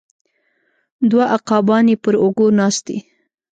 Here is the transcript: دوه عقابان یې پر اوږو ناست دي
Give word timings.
دوه 1.09 1.25
عقابان 1.35 1.85
یې 1.91 1.95
پر 2.03 2.13
اوږو 2.21 2.47
ناست 2.59 2.81
دي 2.87 2.97